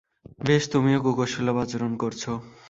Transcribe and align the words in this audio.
বেশ, 0.39 0.63
তুমিও 0.73 0.99
কুকুরসুলভ 1.05 1.55
আচরণ 1.63 1.91
করছো। 1.97 2.31